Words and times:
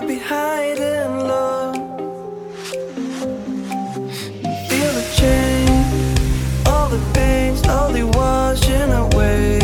could 0.00 0.08
be 0.08 0.18
hiding 0.18 1.18
love. 1.28 1.76
Feel 4.68 4.92
the 4.98 5.06
change, 5.20 6.66
all 6.66 6.88
the 6.88 7.00
pain 7.12 7.54
slowly 7.56 8.04
washing 8.04 8.92
away. 9.04 9.58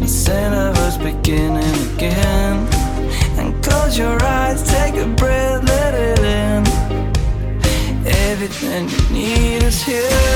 The 0.00 0.08
universe 0.42 0.98
beginning 0.98 1.76
again. 1.94 2.68
And 3.38 3.62
close 3.64 3.98
your 3.98 4.22
eyes, 4.22 4.62
take 4.62 4.94
a 4.94 5.06
breath, 5.16 5.64
let 5.64 5.94
it 5.94 6.20
in. 6.20 6.62
Everything 8.06 8.88
you 8.88 9.02
need 9.12 9.62
is 9.64 9.82
here. 9.82 10.27